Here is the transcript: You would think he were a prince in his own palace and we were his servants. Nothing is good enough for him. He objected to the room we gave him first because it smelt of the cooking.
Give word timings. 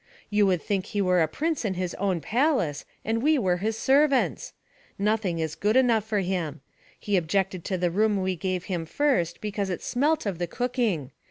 You 0.31 0.47
would 0.47 0.63
think 0.63 0.85
he 0.87 0.99
were 1.03 1.21
a 1.21 1.27
prince 1.27 1.63
in 1.63 1.75
his 1.75 1.93
own 1.99 2.21
palace 2.21 2.85
and 3.05 3.21
we 3.21 3.37
were 3.37 3.57
his 3.57 3.77
servants. 3.77 4.51
Nothing 4.97 5.37
is 5.37 5.53
good 5.53 5.75
enough 5.77 6.03
for 6.05 6.21
him. 6.21 6.61
He 6.99 7.15
objected 7.17 7.63
to 7.65 7.77
the 7.77 7.91
room 7.91 8.19
we 8.19 8.35
gave 8.35 8.63
him 8.63 8.87
first 8.87 9.39
because 9.41 9.69
it 9.69 9.83
smelt 9.83 10.25
of 10.25 10.39
the 10.39 10.47
cooking. 10.47 11.11